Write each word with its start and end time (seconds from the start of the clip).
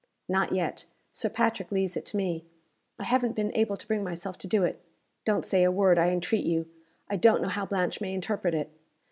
"Not 0.27 0.51
yet. 0.51 0.85
Sir 1.13 1.29
Patrick 1.29 1.71
leaves 1.71 1.95
it 1.95 2.07
to 2.07 2.17
me. 2.17 2.43
I 2.97 3.03
haven't 3.03 3.35
been 3.35 3.53
able 3.55 3.77
to 3.77 3.85
bring 3.85 4.03
myself 4.03 4.35
to 4.39 4.47
do 4.47 4.63
it. 4.63 4.81
Don't 5.25 5.45
say 5.45 5.63
a 5.63 5.69
word, 5.69 5.99
I 5.99 6.09
entreat 6.09 6.43
you. 6.43 6.67
I 7.07 7.17
don't 7.17 7.39
know 7.39 7.49
how 7.49 7.67
Blanche 7.67 8.01
may 8.01 8.11
interpret 8.15 8.55
it. 8.55 8.71